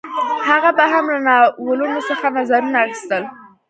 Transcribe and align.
هغه 0.49 0.69
به 0.77 0.85
هم 0.93 1.05
له 1.13 1.19
ناولونو 1.27 1.99
څخه 2.09 2.25
نظرونه 2.37 2.77
اخیستل 2.85 3.23